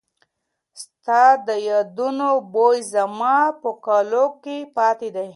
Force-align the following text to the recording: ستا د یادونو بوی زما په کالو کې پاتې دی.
ستا 0.81 1.23
د 1.47 1.49
یادونو 1.69 2.29
بوی 2.53 2.79
زما 2.93 3.37
په 3.61 3.69
کالو 3.85 4.25
کې 4.43 4.57
پاتې 4.75 5.07
دی. 5.15 5.27